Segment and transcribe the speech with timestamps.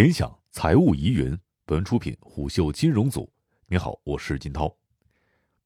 [0.00, 1.38] 联想财务疑云。
[1.66, 3.30] 本文出品虎嗅金融组。
[3.68, 4.74] 你好，我是金涛。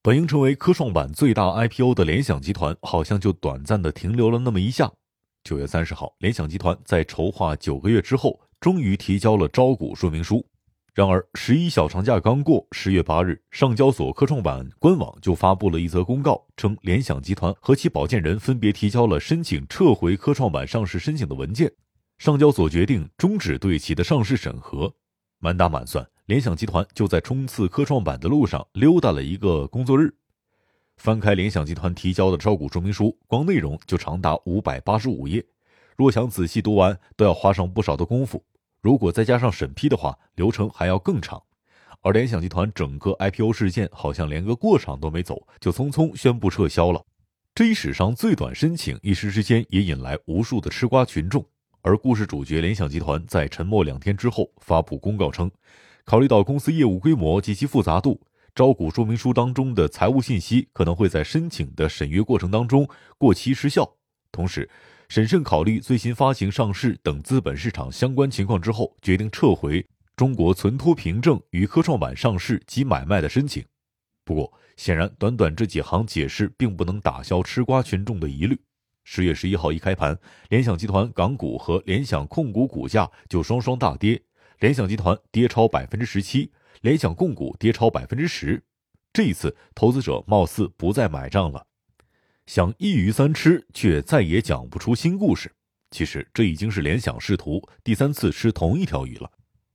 [0.02, 4.90] 本应成为科创板最大 IPO 的联想集团，好像就短暂的停留了那么一下。
[5.44, 10.44] 九月三十号，联想集团在筹划九个月之后，终于提交了招股说明书。
[10.94, 21.72] 然而，十一小长假刚过，十月八日，上交所科创板官网就发布了一则公告，称联想集团和其保荐人分别提交了申请撤回科创板上市申请的文件。
[22.18, 24.94] 上交所决定终止对其的上市审核。
[25.38, 30.14] 满打满算，联想集团就在冲刺科创板的路上溜达了一个工作日。
[30.96, 35.44] 翻开联想集团提交的招股说明书，光内容就长达五百八十五页。
[35.96, 38.42] 若想仔细读完，都要花上不少的功夫。
[38.80, 41.42] 如果再加上审批的话，流程还要更长。
[42.00, 47.04] 而联想集团整个 IPO 事件好像连个过场都没走，就匆匆宣布撤销了。
[47.54, 51.44] 这一史上最短申请，一时之间也引来无数的吃瓜群众。
[51.84, 55.50] 而故事主角联想集团在沉默两天之后发布公告称，
[56.06, 58.18] 考虑到公司业务规模及其复杂度，
[58.54, 63.86] 招股说明书当中的财务信息可能会在申请的审阅过程当中过期失效。
[64.32, 64.66] 同时，
[65.10, 73.62] 审慎考虑最新发行上市等资本市场相关情况之后，决定撤回中国存托凭证与科创板上市及买卖的申请。
[74.24, 78.58] 不过，显然短短这几行解释并不能打消吃瓜群众的疑虑。
[79.04, 84.20] 十月十一号一开盘，联想集团港股和联想控股股价就双双大跌，
[84.60, 88.62] 联想集团跌超百分之十七，联想控股跌超百分之十。
[89.12, 91.66] 这一次，投资者貌似不再买账了，
[92.46, 95.52] 想一鱼三吃，却再也讲不出新故事。
[95.90, 99.30] 其实，这已经是联想试图第三次吃同一条鱼了。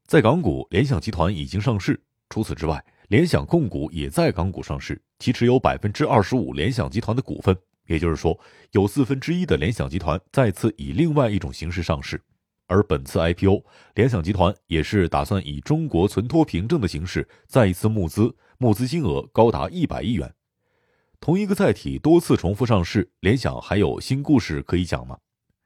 [0.06, 1.94] 在港股，联想集团已经上市；
[2.30, 7.56] 除此之外，联想控股也在港股上市，其持有百分之二十五联想集团的股份。
[7.90, 8.40] 也就是说，
[8.72, 12.22] 有四分之一的联想集团再次以另外一种形式上市，
[12.68, 13.66] 而本次 IPO，
[13.96, 20.32] 联想集团也是打算以中国存托凭证的形式再一次募资，募资金额高达一百亿元。
[21.20, 25.18] 同一个载体多次重复上市，联想还有新故事可以讲吗？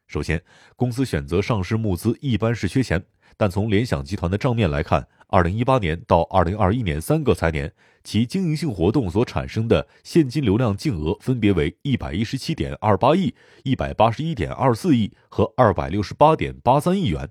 [0.07, 0.41] 首先，
[0.77, 3.05] 公司选择上市募资一般是缺钱。
[3.35, 7.73] 但从联想集团的账面来看，二零一八年到二零二一年三个财年，
[8.03, 13.33] 其经营性活动所产生的现金流量净额分别为一百一十七点二八亿、
[13.63, 17.27] 一百八十一点二四亿和二百六十八点八三亿元。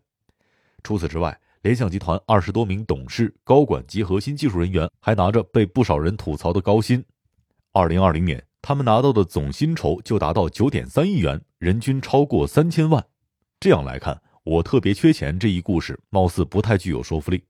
[0.82, 7.04] 除此之外，联想集团二十多名董事、高管及核心技术人员还拿着被不少人吐槽的高薪。
[7.70, 13.06] 二零二零年，他们拿到的总薪酬就达到九点三亿元，人均超过三千万。
[13.60, 14.20] 这样来看。
[14.44, 17.44] 我特别缺钱这一故事，貌似不太具有说服力。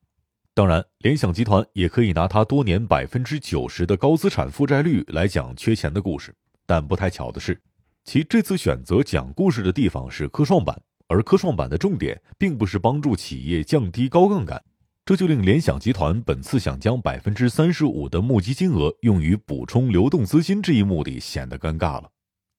[0.55, 6.35] 当然，联想集团也可以拿它多年百分之九十的高资产负债率来讲缺钱的故事。
[6.67, 7.59] 但不太巧的是，
[8.05, 14.63] 其这次选择讲故事的地方是科创板，而科创板的重点并不是帮助企业降低高杠杆，
[15.07, 22.11] 这就令联想集团本次想将百分之三十五的募集金额用于补充流动资金这一目的显得尴尬了。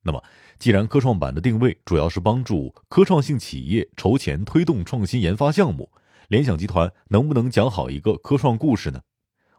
[0.02, 0.24] 那么，
[0.58, 5.92] 既然科创板的定位主要是帮助科创性企业筹钱推动创新研发项目，
[6.34, 9.00] 联想集团能不能讲好一个科创故事呢？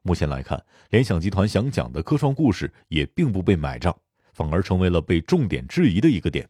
[0.03, 3.97] 目前来看，联想集团想讲的科创故事也并不被买账，
[4.33, 6.49] 反而成为了被重点质疑的一个点。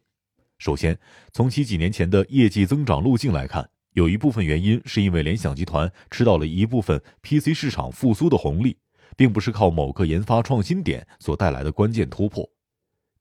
[0.57, 0.97] 首先，
[1.31, 8.75] 从其几年前的业绩增长路径来看，有一部分原因是因为联想集团吃到了一部分 PC 市场复苏的红利，
[9.15, 12.49] 并不是靠某个研发创新点所带来的关键突破。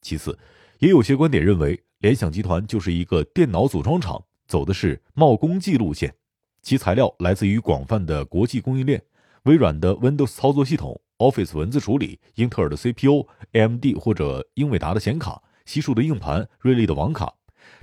[0.00, 0.38] 其次，
[0.78, 6.14] 也有些观点认为，联想集团就是一个电脑组装厂，走的是冒功绩路线。
[6.64, 9.02] 其材料来自于广泛的国际供应链，
[9.42, 17.34] 微软的 Windows 操作系统、Office 文字处理、英特尔的 CPU、AMD 或者英伟达的显卡、西数的硬盘、瑞丽的网卡。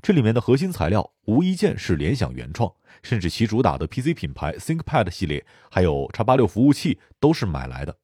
[0.02, 7.96] 这里面的核心材料无一件是联想原创，甚至其主打的 PC 品牌 ThinkPad 系列，还有 x 八六服务器都是买来的。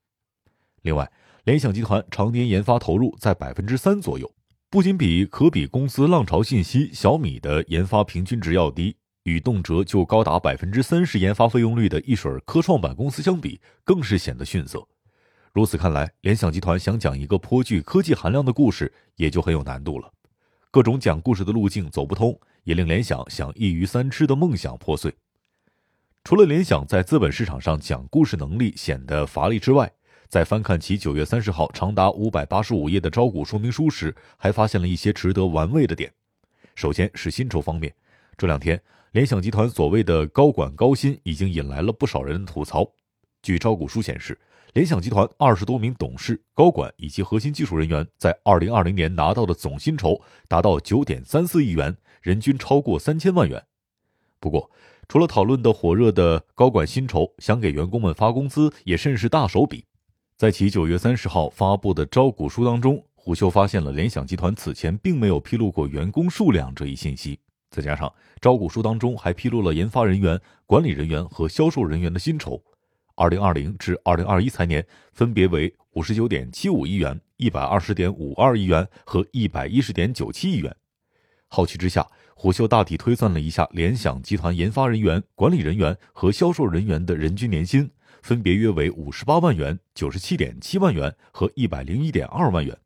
[0.84, 1.12] 另外，
[1.44, 4.32] 联想集团常年研发投入在百分之三左右。
[4.70, 14.88] 不仅比可比公司浪潮信息、小米的研发平均值要低，与动辄就高达百分之三十研发费用率的一水科创板公司相比，更是显得逊色。
[15.51, 20.10] 如此看来，联想集团想讲一个颇具科技含量的故事，也就很有难度了。
[20.72, 25.13] 各种讲故事的路径走不通，也令联想想一鱼三吃的梦想破碎。
[26.24, 29.92] 除了联想在资本市场上讲故事能力显得乏力之外，
[30.30, 36.10] 在翻看其九月三十号长达五百八十五页的招股说明书时，还发现了一些值得玩味的点。
[36.75, 37.94] 首先是薪酬方面，
[38.38, 38.81] 这两天
[39.18, 42.88] 联想集团所谓的高管高薪已经引来了不少人吐槽。
[43.42, 44.38] 据招股书显示，
[44.74, 53.66] 联想集团二十多名董事、高管以及核心技术人员在二零二零年拿到的总薪酬达到九点三四亿元，人均超过三千万元。
[54.40, 54.69] 不过，
[55.08, 59.84] 除了讨论的火热的高管薪酬，想给员工们发工资也甚是大手笔。
[60.38, 67.40] 在其九月三十号发布的招股书当中，虎嗅发现了联想集团此前并没有披露过员工数量这一信息。
[67.69, 68.12] 再加上
[68.42, 72.64] 招股书当中还披露了研发人员、管理人员和销售人员的薪酬，
[73.16, 80.75] 二零二零至二零二一财年分别为五十九点七五亿元、一百二十点五二亿元和一百一十点九七亿元。
[81.48, 82.08] 好奇之下。
[82.40, 87.90] 虎嗅大体推算了一下联想集团研发人员、管理人员和销售人员的人均年薪，
[88.22, 92.78] 分别约为五十八万元、九十七点七万元和一百零一点二万元。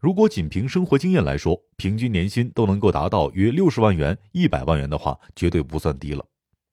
[0.00, 6.24] 如果仅凭生活经验来说，平均年薪都能够达到约六十万元、一百万元的话，绝对不算低了。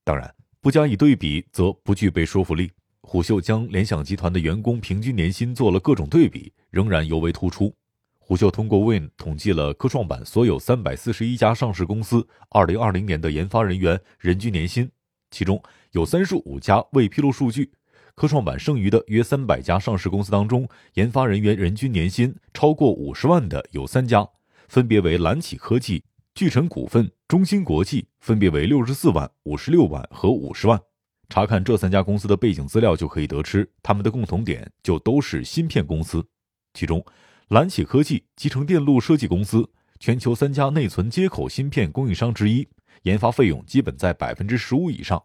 [0.05, 2.71] 当然，不加以对比则不具备说服力。
[3.01, 7.75] 虎嗅将联想集团的员工平均年薪做了各种对比，仍然尤为突出。
[8.17, 14.89] 虎嗅通过 Win 统计了科创板所有三百四十一家上市公司二零二零年的研发人员人均年薪，
[15.31, 17.73] 其中有三十五家未披露数据。
[18.17, 24.27] 科创板剩余的约三百家上市公司当中，研发人员人均年薪超过五十万的有三家，
[24.67, 26.03] 分别为蓝启科技、
[26.33, 30.81] 聚成股份、中芯国际，分别为六十四万、五十六万和五十万。
[31.29, 36.27] 查看这三家公司的背景资料就可以得知，他们的共同点就都是芯片公司，
[36.73, 37.05] 其中。
[37.49, 39.69] 蓝启科技集成电路设计公司，
[39.99, 42.67] 全球三家内存接口芯片供应商之一，
[43.03, 45.23] 研发费用基本在百分之十五以上。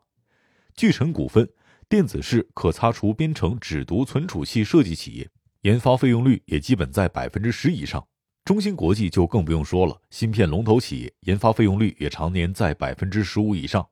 [0.74, 1.48] 聚成股份，
[1.92, 5.28] 电子式可擦除编程只读存储器设计企业，
[5.60, 8.02] 研发费用率也基本在百分之十以上。
[8.46, 13.86] 中芯国际就更不用说了，芯片龙头企业，研发费用率也常年在百分之十五以上。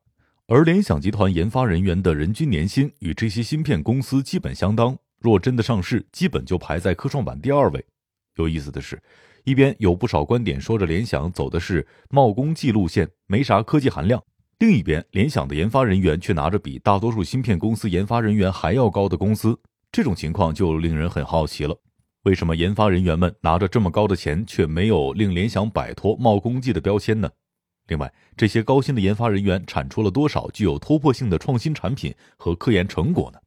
[0.47, 7.85] 而联想集团研发人员的人均年薪与这些芯片公司基本相当，若真的上市，基本就排在科创板第二位。
[8.37, 8.99] 有意思的是，
[9.45, 14.19] 一边有不少观点说着联想走的是冒功绩路线，没啥科技含量；
[14.61, 19.59] 另一边，联想的研发人员却拿着比大多数芯片公司研发人员还要高的工资。
[19.91, 21.75] 这种情况就令人很好奇了：
[22.25, 27.31] 为什么研发人员们拿着这么高的钱，却没有令联想摆脱冒功绩的标签呢？
[27.89, 33.39] 另外，这些高薪的研发人员产出了多少具有突破性的创新产品和科研成果呢？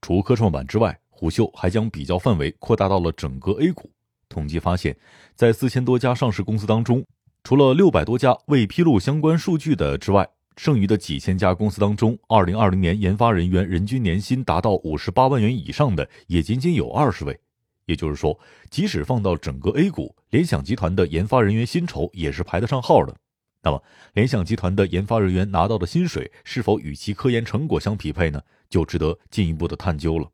[0.00, 3.90] 除科创板之外，虎嗅还将比较范围扩大到了整个 A 股。
[4.28, 4.96] 统计发现，
[5.34, 7.04] 在四千多家上市公司当中，
[7.42, 10.28] 除了六百多家未披露相关数据的之外，
[10.62, 17.40] 剩余的几千家公司当中，二零二零年研发人员人均年薪达到五十八万元以上的也仅仅有二十位。
[17.86, 23.16] 也就是说，即使放到整个 A 股，联想集团的研发人员薪酬也是排得上号的。
[23.62, 28.38] 那么，联想集团的研发人员拿到的薪水是否与其科研成果相匹配呢？
[28.68, 30.28] 就值得进一步的探究了。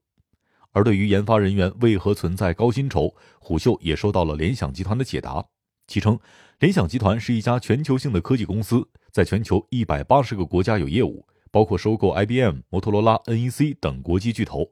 [0.73, 5.46] 而对于研发人员为何存在高薪酬，虎嗅也收到了联想集团的解答。
[5.87, 6.19] 其称，
[6.58, 14.70] 联想集团是一家全球性的科技公司，在全球一百八十个国家有业务，包括收购 IBM、摩托罗拉、NEC 等国际巨头。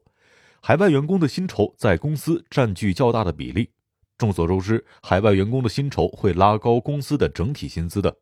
[0.61, 3.71] 海外员工的薪酬在公司占据较大的比例。
[4.19, 8.15] 众所周知，海外员工的薪酬会拉高公司的整体薪资的。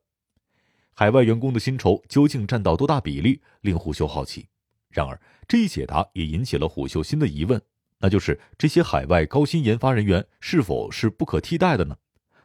[0.94, 4.48] 海外员工的薪酬究竟占到多大比例，令虎嗅好奇。
[4.88, 7.62] 然而，这一解答也引起了虎嗅新的疑问。
[8.00, 11.98] 那就是这些海外高薪研发人员是否是不可替代的呢？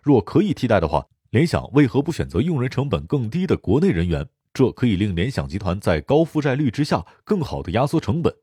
[0.02, 4.26] 若可以替代的话，联想为何不选择用人成本更低的国内人员？
[4.54, 8.34] 这可以令联想集团在高负债率之下更好的压缩成本。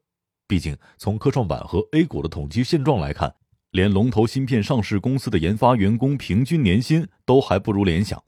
[0.47, 3.33] 毕竟从科创板和 A 股的统计现状来看，
[3.71, 8.23] 连龙头芯片上市公司的研发员工平均年薪都还不如联想。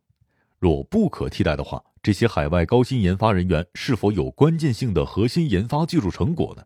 [0.57, 6.63] 若不可替代的话，这些海外高薪研发人员是否有关键性的核心研发技术成果呢？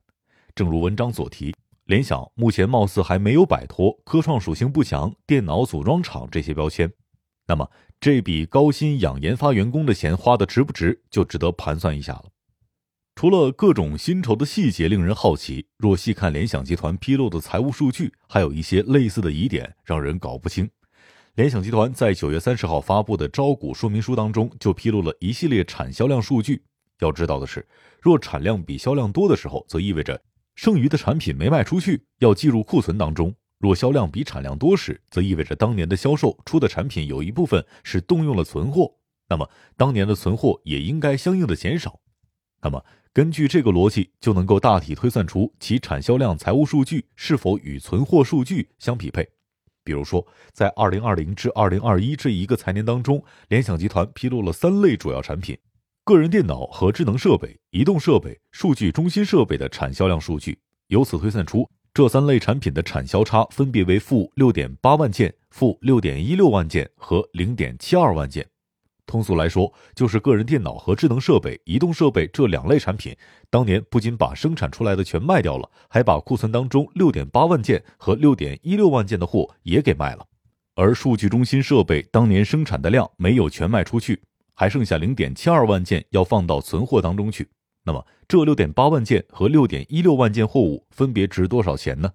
[0.55, 1.53] 正如文章所提。
[1.87, 6.89] 联想目前貌似还没有摆脱科创属性不强、电脑组装厂这些标签，
[7.51, 12.31] 那么这笔高薪养研发员工的钱花的值不值，就值得盘算一下了。
[13.13, 20.69] 除了各种薪酬的细节令人好奇，若细看联想集团披露的财务数据，还有一些类似的疑点让人搞不清。
[21.35, 26.63] 联想集团在九月三十号发布的招股说明书当中，就披露了一系列产销量数据。
[27.01, 27.67] 要知道的是，
[28.01, 30.21] 若产量比销量多的时候，则意味着。
[30.55, 33.35] 剩余的产品没卖出去，要计入库存当中。
[33.61, 38.95] 若销量比产量多时，则意味着当年的销售出的产品有一部分是动用了存货，
[39.29, 41.99] 那么当年的存货也应该相应的减少。
[42.63, 49.29] 那么根据这个逻辑，就能够大体推算出其产销量财务数据是否与存货数据相匹配。
[49.83, 55.55] 比如说，在二零二零至二零二一这一个财年当中，联想集团披露了三类主要产品。
[56.03, 68.47] 个人电脑和智能设备、移动设备、数据中心设备的产销量数据，由此推算出这三类产品的产销差分别为负六点八万件、负六点一六万件和零点七二万件。
[69.05, 73.13] 通俗来说，就是个人电脑和智能设备、移动设备这两类产品，
[73.49, 80.25] 当年不仅把生产出来的全卖掉了，还把库存当中六点八万件和六点一六万件的货也给卖了。
[80.75, 84.21] 而数据中心设备当年生产的量没有全卖出去，
[84.53, 87.49] 还剩下零点七二万件要放到存货当中去。
[87.83, 92.11] 那么，这六点八万件和六点一六万件货物分别值多少钱呢？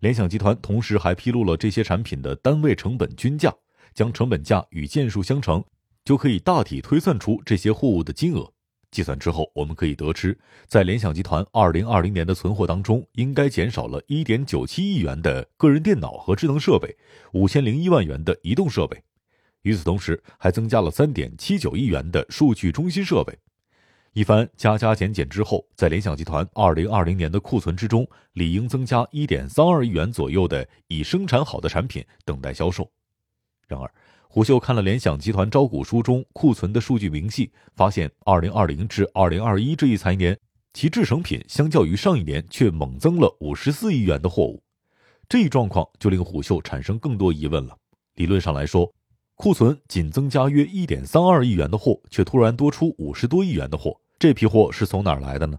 [0.00, 3.54] 联想集团同时还披露了这些产品的单位成本均价，
[3.94, 5.64] 将成本价与件数相乘，
[6.04, 8.52] 就可以大体推算出这些货物的金额。
[8.90, 16.94] 计算之后，我们可以得知，在联想集团二零二零年的存货当中，应该减少了一点九七亿元的个人电脑和智能设备，
[17.32, 19.02] 五千零一万元的移动设备。
[19.62, 23.36] 与此同时，还增加了三点七九亿元的数据中心设备。
[24.16, 32.90] 一番加加减减之后，在联想集团二零二零年的库存之中，理应增加一点三二亿元左右的已生产好的产品等待销售。
[33.68, 33.92] 然而，
[34.26, 40.34] 虎嗅看了联想集团招股书中库存的数据明细，发现二零二零至二零二一这一财年，
[40.72, 44.62] 其制成品相较于上一年却猛增了五十四亿元的货物。
[45.28, 47.76] 这一状况就令虎嗅产生更多疑问了。
[48.14, 48.90] 理论上来说，
[49.34, 53.94] 库存仅增加约一点三二亿元的货，却突然多出五十多亿元的货。
[54.18, 55.58] 这批货是从哪儿来的呢？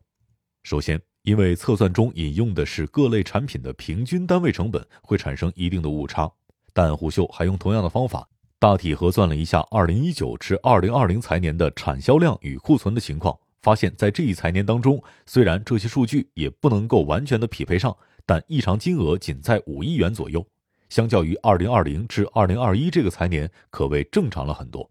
[0.64, 6.28] 首先，因为测算中引用的是各类产品的平均单位成本，会产生一定的误差。
[6.74, 17.96] 但胡秀还用同样的方法，大体核算了一下2019至2020财年的产销量与库存的情况，发现，在这一财年当中，虽然这些数据也不能够完全的匹配上，
[18.26, 20.44] 但异常金额仅在五亿元左右，
[20.90, 24.90] 相较于2020至2021这个财年，可谓正常了很多。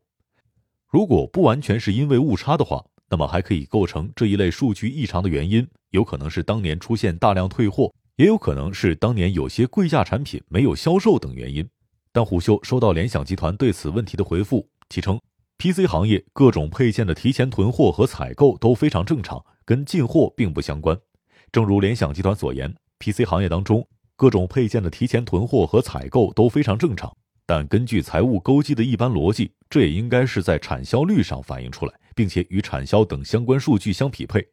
[0.86, 11.68] 如果不完全是因为误差的话，那么还可以构成这一类数据异常的原因，有可能是当年出现大量退货，也有可能是当年有些贵价产品没有销售等原因。
[12.12, 15.20] 但虎嗅收到联想集团对此问题的回复，其称
[15.58, 20.98] ，PC 行业各种配件的提前囤货和采购都非常正常，跟进货并不相关。
[21.52, 23.86] 正如联想集团所言，PC 行业当中
[24.16, 27.14] 各种配件的提前囤货和采购都非常正常。
[27.44, 31.94] 但根据财务勾稽的一般逻辑，这也应该是在产销率上反映出来。
[32.16, 34.44] 并且与产销等相关数据相匹配，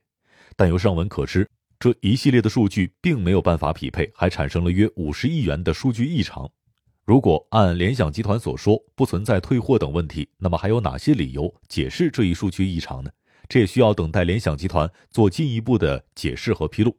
[0.58, 6.52] 但由上文可知，这一系列的数据并没有办法匹配，还产生了约五十亿元的数据异常。
[7.06, 13.10] 如果按联想集团所说不存在退货等问题，那么还有哪些理由解释这一数据异常呢？
[13.48, 16.98] 这也需要等待联想集团做进一步的解释和披露。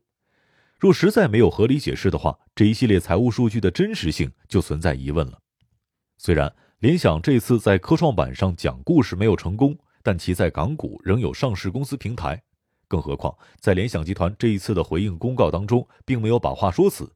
[0.79, 5.39] 若实在没有合理解释的话，这一系列财务数据的真实性就存在疑问了。
[6.19, 9.77] 虽然联想这次在科创板上讲故事没有成功。
[10.05, 12.41] 但其在港股仍有上市公司平台，
[12.87, 17.11] 更何况在联想集团这一次的回应公告当中，并没有把话说死。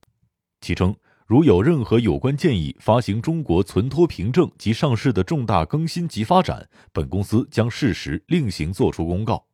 [0.63, 9.47] 其称，如有任何有关建议发行中国存托凭证及上市的重大更新及发展，本公司将适时另行作出公告。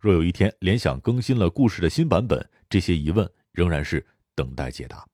[0.00, 5.06] 若有一天联想更新了故事的新版本，这些疑问仍然是等待解答。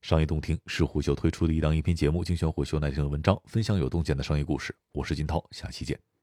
[0.00, 4.74] 商业洞听是虎嗅推出的一档音频节目，精选虎嗅耐听的文章，分享有洞见的商业故事。
[4.92, 6.15] 我是金涛，下期见。